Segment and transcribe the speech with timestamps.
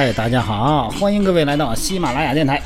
[0.00, 2.62] 嗨，大家好，欢迎各位来到喜马拉雅电台。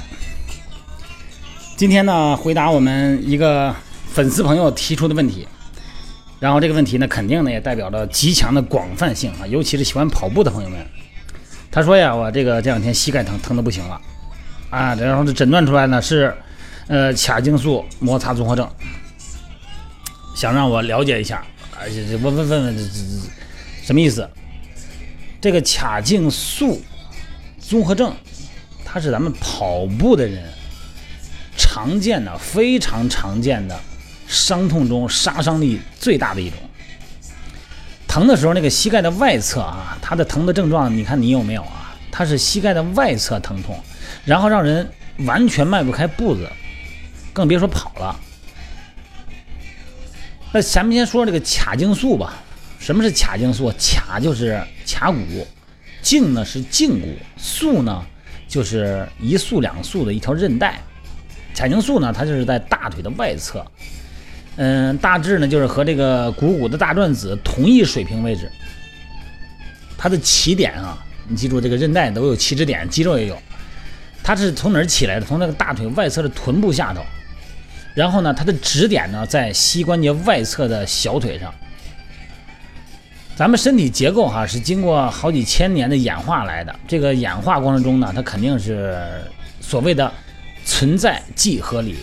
[1.76, 3.74] 今天呢，回答我们一个
[4.06, 5.48] 粉丝朋友提出的问题。
[6.38, 10.78] 然后这个问题呢，肯定呢也代表着极强的广泛性啊，尤其是喜欢跑步的朋友们。
[11.70, 13.98] 他说呀，我这个这两天膝盖疼，疼的不行了
[14.68, 16.36] 啊，然后这诊断出来呢是
[16.86, 18.68] 呃髂胫束摩擦综合症，
[20.34, 21.42] 想让我了解一下，
[21.80, 24.28] 而且这问问问问这这这什么意思？
[25.40, 26.78] 这个髂胫束。
[27.72, 28.14] 综合症，
[28.84, 30.44] 它是咱们跑步的人
[31.56, 33.80] 常见的、非常常见的
[34.28, 36.58] 伤痛中杀伤力最大的一种。
[38.06, 41.96] 疼的时候，那个膝盖的外侧啊，它的疼的症状，你看你有没有啊？
[42.10, 43.82] 它是膝盖的外侧疼痛，
[44.26, 44.86] 然后让人
[45.20, 46.46] 完全迈不开步子，
[47.32, 48.20] 更别说跑了。
[50.52, 52.34] 那咱们先说这个髂胫束吧。
[52.78, 53.72] 什么是髂胫束？
[53.72, 55.46] 髂就是髂骨。
[56.02, 58.04] 胫呢是胫骨，束呢
[58.48, 60.80] 就是一束两束的一条韧带。
[61.54, 63.64] 髂胫束呢，它就是在大腿的外侧，
[64.56, 68.50] 嗯，大致呢就是和这个股骨的大转子同一水平位置。
[69.96, 73.38] 它的起点啊，你记住这个韧带都有起止点，肌肉也有。
[74.24, 75.26] 它是从哪儿起来的？
[75.26, 77.02] 从那个大腿外侧的臀部下头，
[77.94, 81.52] 然后呢，它的止点呢在膝关节外侧的小腿上。
[83.34, 89.04] 咱们身体结构哈是经过好几千年的演化来的，这个演化过程中呢，它肯定是
[89.60, 90.12] 所谓的
[90.64, 91.96] 存在即合理，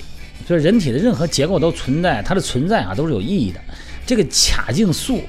[0.47, 3.59] 就是人体的任何结构都存在，它的存在啊都是有意义的。
[4.07, 5.21] 这个髂胫束，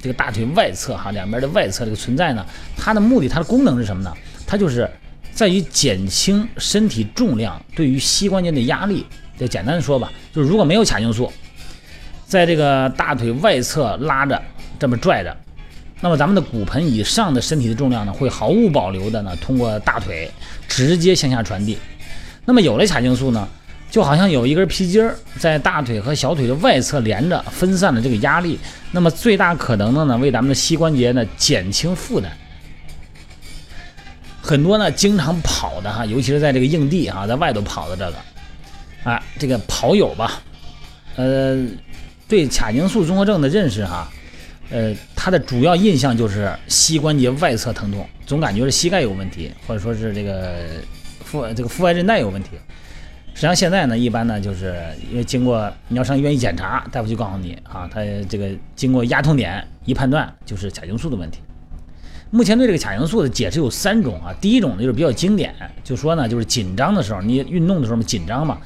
[0.00, 4.12] 这个大腿外侧哈两边的外侧这个存在呢，它的目的它的功能是什么呢？
[4.46, 4.90] 它就是
[5.32, 9.04] 在于减轻身体重量对于膝关节的压力。
[9.38, 11.30] 就简单的说吧，就是如果没有髂胫束，
[12.26, 14.42] 在这个大腿外侧拉着。
[14.78, 15.36] 这么拽着，
[16.00, 20.30] 那么咱们的骨盆以上的身体的重量呢，会毫无保留的呢，通过大腿
[20.68, 21.78] 直接向下传递。
[22.44, 23.48] 那么有了髂胫束呢，
[23.90, 28.58] 就好像有一根皮筋儿在大腿和小腿的外侧连着，分散了这个压力。
[28.92, 32.30] 那么最大可能的呢，为咱们的膝关节呢减轻负担。
[34.42, 40.40] 很多呢经常跑的哈，尤其是在这个硬地啊，在外头跑的这个，啊，这个跑友吧，
[41.16, 41.66] 呃，
[42.28, 44.08] 对髂胫束综合症的认识哈。
[44.68, 50.66] 呃，他的主要印象就是膝关节外侧疼痛，总感觉是膝盖有问题，或者说是这个
[51.24, 52.50] 腹这个腹外韧带有问题。
[53.32, 61.40] 实际上现在呢，一般呢就是因为经过你要上医院一检查，大夫就告诉你啊，他这个经过压痛点一判断就是髂胫束的问题。
[62.30, 65.54] 目前对这个髂胫束的解释有三种啊，第一种呢就是比较经典，
[65.84, 68.58] 就说呢就是紧张的时候，你运动的时候嘛紧张嘛，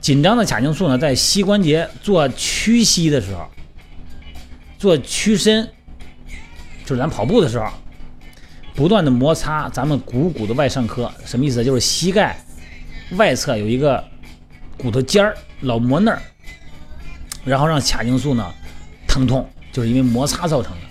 [0.00, 3.46] 紧张的髂胫束呢在膝关节做屈膝的时候。
[4.86, 5.68] 做屈伸，
[6.84, 7.66] 就是咱跑步的时候，
[8.72, 11.64] 不断的摩擦咱们股骨的外上髁，什么意思？
[11.64, 12.38] 就是膝盖
[13.16, 14.04] 外侧有一个
[14.78, 16.22] 骨头尖儿，老磨那儿，
[17.44, 18.54] 然后让髂胫束呢
[19.08, 20.82] 疼痛，就是因为摩擦造成的。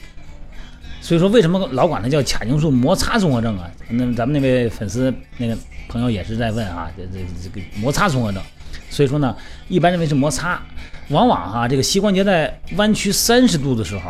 [1.00, 3.72] 所以说，为什么老管它叫髂胫束摩擦综合症啊？
[3.88, 5.58] 那咱们那位粉丝那个
[5.88, 8.44] 朋友也是在问啊，这这这个摩擦综合症。
[8.96, 9.36] 所以说呢，
[9.68, 10.62] 一般认为是摩擦。
[11.10, 14.10] 往往哈，这个膝关节在弯曲三十度的时候，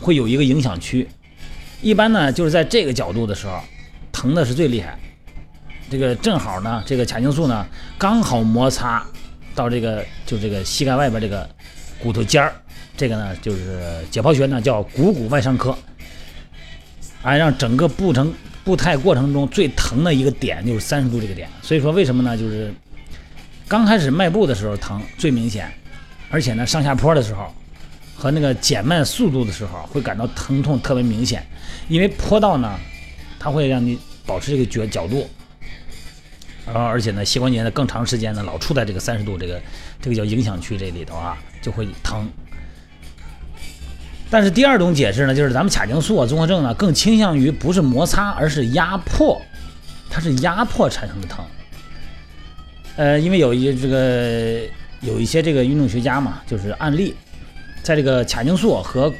[0.00, 1.08] 会有一个影响区。
[1.80, 3.60] 一般呢，就是在这个角度的时候，
[4.10, 4.98] 疼的是最厉害。
[5.88, 7.64] 这个正好呢，这个髂胫束呢，
[7.96, 9.06] 刚好摩擦
[9.54, 11.48] 到这个就这个膝盖外边这个
[12.02, 12.52] 骨头尖儿。
[12.96, 15.74] 这个呢，就是解剖学呢叫股骨外上髁。
[17.22, 21.48] 哎，让整个步程步态过程中最疼的一个点就是三十度这个点。
[21.62, 22.36] 所以说，为什么呢？
[22.36, 22.74] 就是。
[23.70, 25.72] 刚开始迈步的时候疼最明显，
[26.28, 27.54] 而且呢上下坡的时候
[28.16, 31.46] 和那个减慢速度的时候会感到疼痛特别明显，
[31.88, 32.76] 因为坡道呢
[33.38, 33.96] 它会让你
[34.26, 35.30] 保持这个角角度，
[36.66, 39.62] 然后而且呢膝关节呢更长时间呢老处在这个三十度这个
[40.02, 42.28] 这个叫影响区这里头啊就会疼。
[44.28, 49.40] 但是第二种解释呢就是咱们髂胫束综合症呢更倾向于不是摩擦而是压迫，
[50.10, 51.44] 它是压迫产生的疼。
[52.96, 54.60] 呃，因为有一这个
[55.00, 57.14] 有一些这个运动学家嘛，就是案例，
[57.82, 59.12] 在这个髂胫束和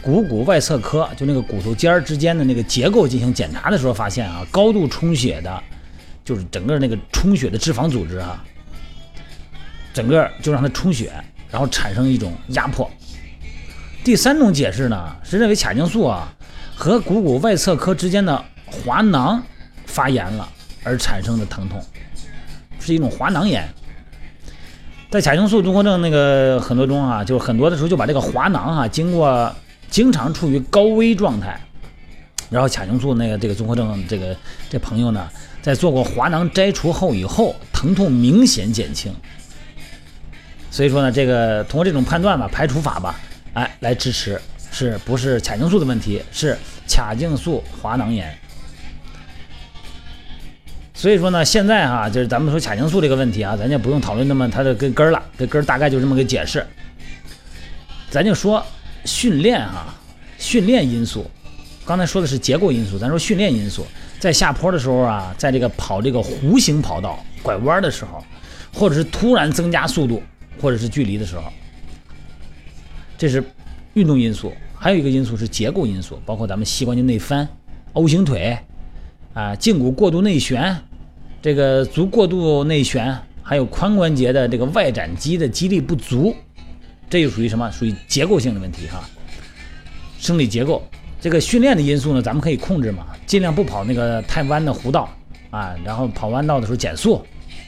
[0.00, 5.62] 股骨外侧髁，就那个骨头尖儿之间的那个结构进行检查的时候，发现啊，高度充血的，
[6.24, 8.44] 就是整个那个充血的脂肪组织啊，
[9.92, 11.12] 整个就让它充血，
[11.50, 12.88] 然后产生一种压迫。
[14.04, 16.32] 第三种解释呢，是认为髂胫束啊
[16.74, 19.42] 和股骨外侧髁之间的滑囊
[19.86, 20.48] 发炎了
[20.82, 21.84] 而产生的疼痛。
[22.82, 23.68] 是一种滑囊炎，
[25.10, 29.54] 在髂胫束综合症那个很多中啊，就是很多的时候就把这个滑囊啊，经过
[29.88, 31.60] 经常处于高危状态，
[32.50, 34.36] 然后髂胫束那个这个综合症这个
[34.68, 35.28] 这朋友呢，
[35.60, 39.14] 在做过滑囊摘除后以后，疼痛明显减轻。
[40.70, 43.20] 所以说呢，这个通过这种判断吧，排除法吧，
[43.52, 44.40] 哎，来支持，
[44.72, 46.22] 是不是髂胫束的问题？
[46.32, 46.56] 是
[46.88, 48.34] 髂胫束滑囊炎。
[51.02, 56.64] 所以说呢，现在哈，就是咱们说髂胫束这个问题啊，咱就不用讨论那么它的根根了，这根大概就这么个解释。
[58.08, 58.64] 咱就说
[59.04, 59.92] 训练哈，
[60.38, 61.28] 训练因素。
[61.84, 63.84] 刚才说的是结构因素，咱说训练因素，
[64.20, 68.22] 在下坡的时候啊，在这个跑这个弧形跑道拐弯的时候，
[68.72, 70.22] 或者是突然增加速度
[70.60, 71.42] 或者是距离的时候，
[73.18, 73.42] 这是
[73.94, 74.52] 运动因素。
[74.72, 77.48] 还有一个因素是结构因素，包括咱们膝关节内翻、
[77.92, 78.56] O 型腿
[79.34, 80.76] 啊、胫骨过度内旋、
[81.42, 86.34] 这个足过度内旋，还有髋关节的这个外展肌的肌力不足，
[87.10, 87.68] 这就属于什么？
[87.72, 89.02] 属于结构性的问题哈，
[90.20, 90.80] 生理结构。
[91.20, 95.08] 这个训练的因素呢，咱们可以控制嘛，尽量不跑那个太弯的弧道
[95.50, 97.20] 啊，然后跑弯道的时候减速，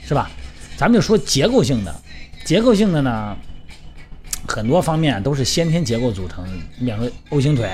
[0.05, 0.31] 是吧？
[0.77, 1.93] 咱们就说结构性的，
[2.45, 3.37] 结构性的呢，
[4.47, 6.47] 很多方面都是先天结构组成，
[6.79, 7.69] 比方说 O 型腿，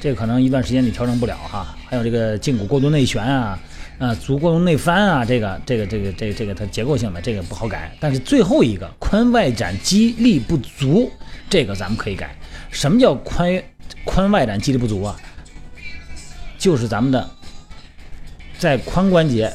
[0.00, 3.58] 这个可能一段时间你调整不了哈，还有这个胫骨过度内旋啊，
[4.00, 11.12] 啊，足弓内翻啊，这个这个这个这个这个它结构性的这个不好改，但是最后一个髋外展肌力不足，
[11.50, 12.34] 这个咱们可以改。
[12.70, 13.62] 什么叫髋？
[14.06, 15.20] 髋外展肌力不足啊，
[16.58, 17.30] 就是咱们的
[18.58, 19.52] 在髋关节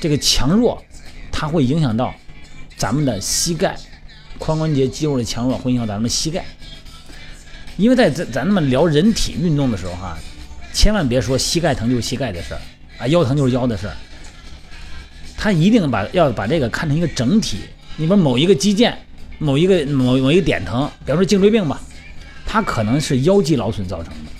[0.00, 0.80] 这个强弱，
[1.32, 2.14] 它会影响到
[2.76, 3.76] 咱们的膝盖，
[4.38, 6.44] 髋关节肌肉的强弱会影响咱们的膝盖。
[7.76, 10.16] 因为在咱咱们聊人体运动的时候哈，
[10.72, 12.60] 千万别说膝盖疼就膝盖的事儿
[12.98, 13.96] 啊，腰疼就是腰的事儿，
[15.36, 17.58] 他一定把要把这个看成一个整体。
[17.96, 18.94] 你说某一个肌腱、
[19.38, 21.80] 某一个某某一个点疼，比方说颈椎病吧。
[22.50, 24.30] 它可能是腰肌劳损造成的，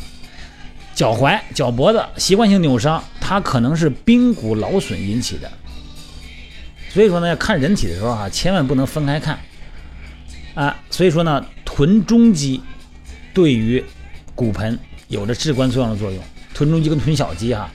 [0.95, 5.51] 脚踝、脚脖子习惯性扭伤，它可能是髌骨劳损引起的。
[6.89, 9.39] 所以说呢，要看人体的时候啊，千万不能分开看
[10.55, 10.75] 啊。
[10.89, 12.63] 所以说呢，臀中肌
[13.35, 13.85] 对于
[14.35, 14.79] 骨盆
[15.09, 16.19] 有着至关重要的作用。
[16.55, 17.71] 臀中肌跟臀小肌哈，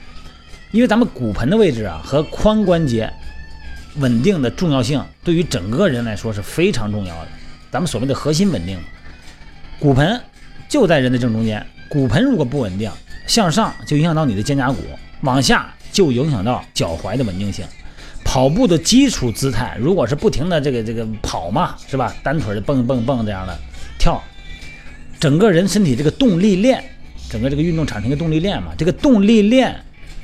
[0.74, 3.08] 因为咱们骨盆的位置啊和髋关节
[3.98, 7.28] 稳定的重要性，对于整个人来说是非常重要的。
[7.70, 8.76] 咱们所谓的核心稳定。
[9.78, 10.20] 骨盆
[10.68, 12.90] 就在人的正中间，骨盆如果不稳定，
[13.24, 14.82] 向上就影响到你的肩胛骨，
[15.20, 17.64] 往下就影响到脚踝的稳定性。
[18.24, 22.12] 跑步的基础姿态，如果是不停的这个这个跑嘛，是吧？
[22.24, 23.56] 单腿的蹦蹦蹦这样的
[23.96, 24.20] 跳，
[25.20, 26.82] 整个人身体这个动力链，
[27.30, 29.72] 整个这个运动产生一个动力链嘛，这个动力链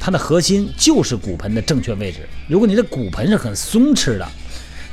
[0.00, 2.28] 它的核心就是骨盆的正确位置。
[2.48, 4.26] 如果你的骨盆是很松弛的，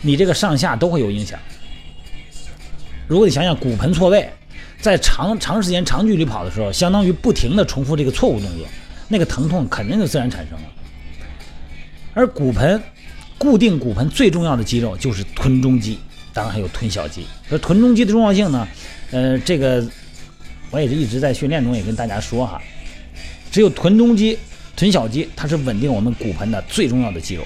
[0.02, 1.40] 你这个上下都会有影响。
[3.08, 4.30] 如果你想想骨盆错位。
[4.80, 8.68] 在长长时间、长距离跑的时候，相当于不停地重复这个错误动作，
[9.08, 10.64] 那个疼痛肯定就自然产生了。
[12.14, 12.80] 而骨盆
[13.40, 15.98] 固定骨盆最重要的肌肉就是臀中肌，
[16.32, 17.26] 当然还有臀小肌。
[17.50, 18.68] 而臀中肌的重要性呢，
[19.10, 19.84] 呃，这个
[20.70, 22.62] 我也是一直在训练中也跟大家说哈，
[23.52, 24.38] 只有臀中肌、
[24.78, 27.44] 臀小肌，它是稳定我们骨盆的最重要的肌肉。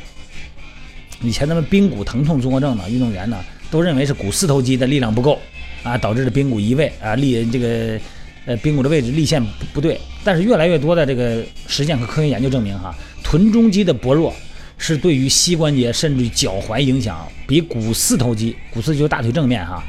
[1.24, 3.40] 以前咱们髌骨疼痛综合症的运动员呢，
[3.72, 5.40] 都认为是股四头肌的力量不够。
[5.84, 8.00] 啊，导致的髌骨移位啊，立这个
[8.46, 10.00] 呃髌骨的位置立线不不对。
[10.24, 14.32] 但是越来越多的这个实践和科学研究证明，哈，臀中肌的薄弱
[14.78, 19.84] 是对于膝关节甚至脚踝影响比股四头肌，股四就是大腿正面哈，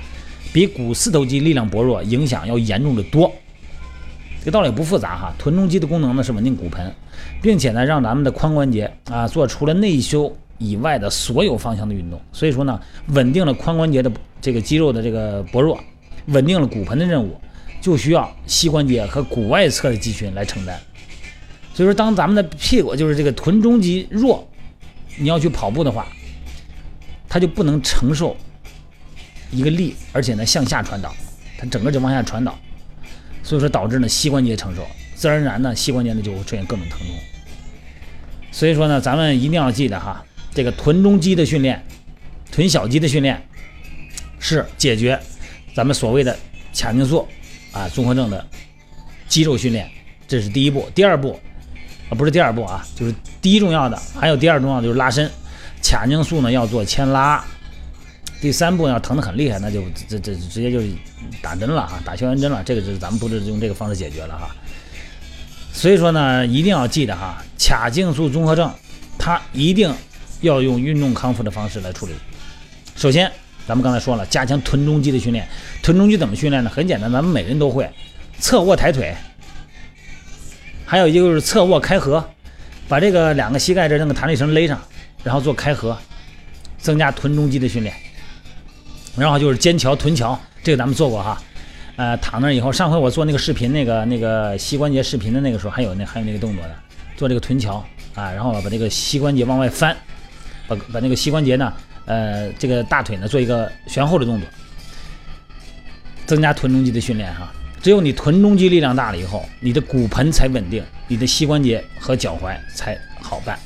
[0.51, 3.31] 比股四头肌力量薄弱影响要严重的多。
[4.43, 6.93] 这个道理不复杂哈，臀中肌的功能呢是稳定骨盆，
[7.41, 10.37] 并且呢让咱们的髋关节啊做除了内收。
[10.59, 14.09] 以外的所有方向的运动，所以说呢，稳定了髋关节的
[14.41, 15.77] 这个肌肉的这个薄弱，
[16.27, 17.37] 稳定了骨盆的任务，
[17.81, 20.79] 就需要膝关节和骨外侧的肌群来承担。
[21.75, 24.49] 所以说，当咱们的屁股就是这个臀中肌弱，
[25.19, 26.07] 你要去跑步的话，
[27.29, 28.37] 它就不能承受
[29.51, 31.13] 一个力，而且呢向下传导，
[31.59, 32.57] 它整个就往下传导，
[33.43, 37.09] 所以说导致呢膝关节承受，自然而然呢膝关节呢就会出现各种疼痛。
[38.51, 40.25] 所以说呢，咱们一定要记得哈。
[40.55, 41.83] 这个臀中肌的训练，
[42.51, 43.43] 臀小肌的训练，
[44.39, 45.19] 是解决
[45.75, 46.37] 咱们所谓的
[46.75, 47.27] 髂胫束
[47.73, 48.47] 啊综合症的
[49.27, 49.91] 肌肉训练，
[50.29, 50.87] 这是第一步。
[50.95, 51.41] 第二步
[52.11, 55.31] 啊，不是第二步啊，就是第一重要的，还有第二重要的就是拉伸。
[55.83, 57.43] 髂胫束呢要做牵拉。
[58.43, 60.83] 第三步要疼得很厉害，那就这这直接就
[61.41, 62.63] 打针了哈，打消炎针了。
[62.63, 64.55] 这个是咱们不是用这个方式解决了哈。
[65.73, 68.71] 所以说呢，一定要记得哈，髂胫束综合症，
[69.17, 69.91] 它一定。
[70.43, 72.13] 要用运动康复的方式来处理。
[72.97, 73.31] 首先，
[73.65, 75.47] 咱们刚才说了，加强臀中肌的训练。
[75.85, 76.69] 臀中肌怎么训练呢？
[76.69, 77.89] 很简单，咱们每人都会，
[78.41, 79.15] 侧卧抬腿，
[80.85, 82.29] 还有一个就是侧卧开合，
[82.89, 84.83] 把这个两个膝盖这那个弹力绳勒上，
[85.23, 85.97] 然后做开合，
[86.77, 87.95] 增加臀中肌的训练。
[89.17, 91.41] 然后就是肩桥、臀桥，这个咱们做过哈。
[91.97, 96.75] 呃，躺那以后，上回我做那个视频，那个那个膝关节视频的那个时候，还有那还有那个动作的，
[97.17, 99.95] 做这个臀桥啊，然后把这个膝关节往外翻，
[100.67, 101.73] 把把那个膝关节呢，
[102.07, 104.49] 呃，这个大腿呢做一个旋后的动作，
[106.25, 107.53] 增加臀中肌的训练哈。
[107.83, 113.59] 只有你臀中肌力量大了以后，你的骨盆才稳定，你的膝关节和脚踝才好办。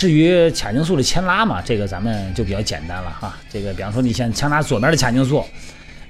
[0.00, 3.36] 至于髂胫束的牵拉嘛，这个咱们就比较简单了哈。
[3.50, 5.44] 这个比方说你先牵拉左边的髂胫束，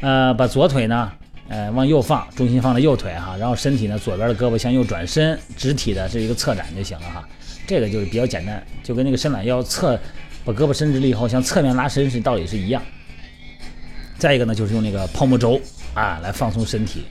[0.00, 1.10] 呃，把左腿呢。
[1.48, 7.28] 呃，往右放，重心放在右腿哈，然后身体呢，左边的胳膊向右转身，直体的是一个侧展就行了哈。
[7.66, 9.98] 这个就是比较简单，就跟那个伸懒腰侧，
[10.44, 12.80] 把胳膊伸直了以后，向侧面拉伸是道理是一样。
[14.16, 15.60] 再一个呢，就是用那个泡沫轴
[15.92, 17.06] 啊来放松身体，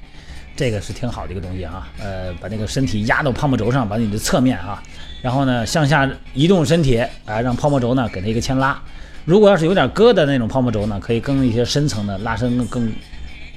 [0.59, 1.87] 这个是挺好的一个东西哈。
[1.97, 4.83] 呃，把那个身体压到泡沫轴上，把你的侧面哈，
[5.21, 8.77] 然后呢向下移动身体啊，让泡沫轴呢给它一个牵拉。
[9.23, 12.93] 如果要是有点疙瘩那种泡沫轴呢，可以更一些深层的拉伸更更。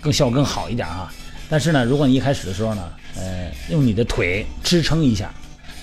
[0.01, 1.09] 更效果更好一点哈，
[1.49, 2.83] 但是呢，如果你一开始的时候呢，
[3.15, 5.33] 呃，用你的腿支撑一下，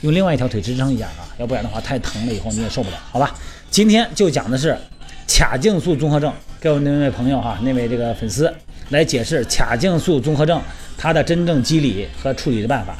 [0.02, 3.34] 用另外一条腿支撑一下啊，要不然的话太疼了，以后你也受不了，好吧？
[3.72, 4.78] 今天就讲的是
[5.26, 8.54] 髂胫束综合症，给我那位朋友哈，那位这个粉丝
[8.90, 10.62] 来解释髂胫束综合症
[10.98, 12.96] 它的真正机理和处理的办法。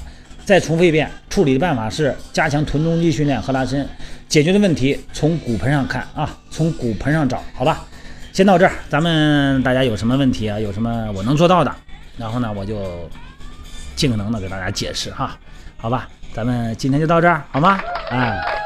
[0.46, 3.88] 再重复一遍，处理的办法是加强臀中肌训练和拉伸，
[4.28, 7.86] 解决的问题从骨盆上看啊，从骨盆上找，好吧？
[8.34, 10.60] 先到这儿，咱们大家有什么问题啊？
[10.60, 11.72] 有什么我能做到的，
[12.18, 13.10] 然后呢，我就
[13.96, 15.38] 尽可能的给大家解释哈，
[15.78, 16.08] 好吧？
[16.34, 17.80] 咱们今天就到这儿，好吗？
[18.10, 18.59] 哎。